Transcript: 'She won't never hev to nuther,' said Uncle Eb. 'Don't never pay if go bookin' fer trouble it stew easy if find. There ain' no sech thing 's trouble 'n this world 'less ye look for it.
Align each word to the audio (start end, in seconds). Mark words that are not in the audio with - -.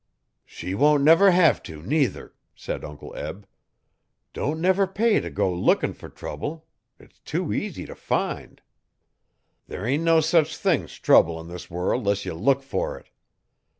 'She 0.45 0.73
won't 0.73 1.03
never 1.03 1.29
hev 1.29 1.61
to 1.61 1.83
nuther,' 1.83 2.33
said 2.55 2.83
Uncle 2.83 3.15
Eb. 3.15 3.45
'Don't 4.33 4.59
never 4.59 4.87
pay 4.87 5.15
if 5.15 5.31
go 5.35 5.55
bookin' 5.55 5.93
fer 5.95 6.09
trouble 6.09 6.65
it 6.97 7.13
stew 7.13 7.53
easy 7.53 7.83
if 7.83 7.99
find. 7.99 8.63
There 9.67 9.85
ain' 9.85 10.03
no 10.03 10.19
sech 10.19 10.47
thing 10.47 10.87
's 10.87 10.95
trouble 10.95 11.39
'n 11.39 11.49
this 11.49 11.69
world 11.69 12.03
'less 12.03 12.25
ye 12.25 12.31
look 12.31 12.63
for 12.63 12.97
it. 12.97 13.11